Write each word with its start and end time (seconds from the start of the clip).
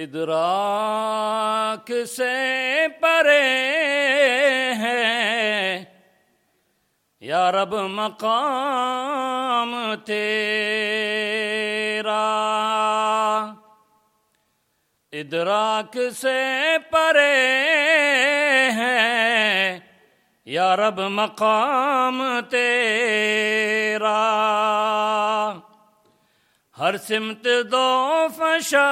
ادراک 0.00 1.92
سے 2.16 2.86
پرے 3.00 4.74
ہے 4.74 5.84
یا 7.20 7.52
رب 7.52 7.74
مقام 7.74 9.94
تیرا۔ 10.04 12.18
ادراک 15.12 15.98
سے 16.20 16.76
پرے 16.90 17.34
ہے 18.70 19.78
یا 20.44 20.76
رب 20.76 21.00
مقام 21.00 22.40
تیرا۔ 22.50 24.18
ہر 26.78 26.96
سمت 26.96 27.46
دو 27.70 28.26
فشا 28.36 28.88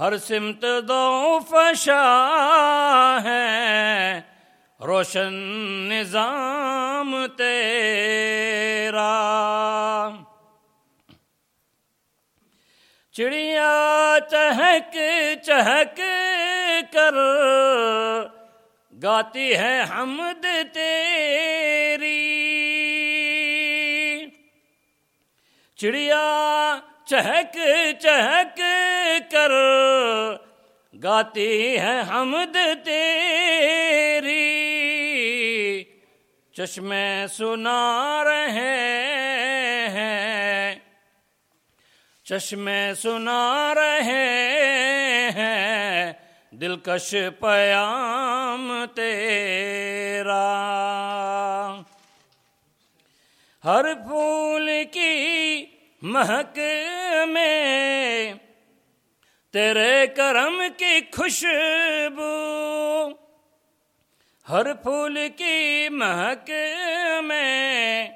ہر 0.00 0.16
سمت 0.18 0.64
دو 0.88 1.38
فشا 1.50 2.04
ہے۔ 3.24 4.20
روشن 4.86 5.34
نظام 5.88 7.26
تیرا۔ 7.26 9.10
چڑیا 13.12 14.16
چہک 14.30 14.96
چہک 15.42 16.00
کر 16.92 17.14
گاتی 19.02 19.54
ہے 19.54 19.84
حمد 19.90 20.46
تیری۔ 20.72 22.36
چڑیا 25.76 26.26
چہک 27.10 27.58
چہک 28.00 28.60
کر 29.30 29.50
گاتی 31.02 31.78
ہے 31.78 32.00
حمد 32.10 32.56
تیری۔ 32.84 34.50
چشمے 36.52 37.24
سنا 37.32 38.24
رہے 38.24 38.88
ہیں۔ 39.88 40.74
چشمے 42.24 42.92
سنا 42.94 43.74
رہے 43.74 45.30
ہیں۔ 45.30 46.12
دلکش 46.50 47.14
پیام 47.40 48.84
تیرا۔ 48.94 50.46
ہر 53.64 53.94
پھول 53.94 54.70
کی 54.92 55.66
مہک 56.02 56.58
میں 57.28 58.34
تیرے 59.52 60.06
کرم 60.06 60.62
کی 60.76 61.00
خوشبو، 61.16 62.30
ہر 64.48 64.72
پھول 64.74 65.18
کی 65.36 65.88
مہک 65.88 66.50
میں 67.24 68.08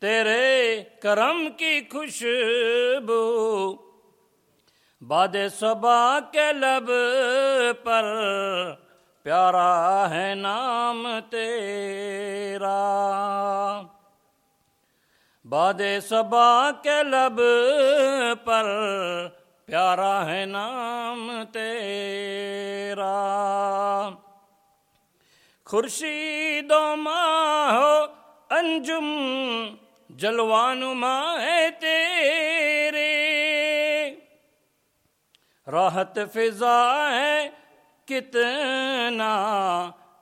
تیرے 0.00 0.82
کرم 1.02 1.48
کی 1.56 1.80
خوشبو۔ 1.92 3.22
باد 5.00 5.36
صبا 5.60 6.18
کے 6.32 6.52
لب 6.52 6.90
پر 7.84 8.04
پیارا 9.22 10.10
ہے 10.10 10.34
نام 10.34 11.08
تیرا۔ 11.30 12.95
باد 15.48 15.74
صبا 16.08 16.70
کے 16.82 17.02
لب 17.02 17.40
پر 18.44 18.66
پیارا 19.64 20.26
ہے 20.26 20.44
نام 20.44 21.42
تیرا۔ 21.52 23.06
خورشید 25.64 26.70
و 26.70 26.96
ماہ 26.96 28.06
انجم 28.50 29.06
جلوان 30.10 30.82
ہے 31.40 31.70
تیرے۔ 31.70 33.12
راحت 35.70 36.18
فضا 36.34 37.08
ہے 37.10 37.50
کتنا 38.04 39.34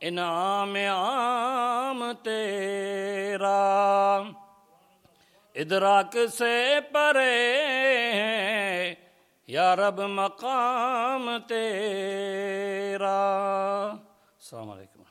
انعام 0.00 0.74
عام 0.74 2.12
تیرا۔ 2.22 2.61
ادراک 5.62 6.16
سے 6.38 6.78
پرے 6.92 7.34
یا 9.46 9.76
رب 9.76 10.00
مقام 10.00 11.30
تیرا۔ 11.48 13.20
السلام 13.92 14.70
علیکم۔ 14.70 15.01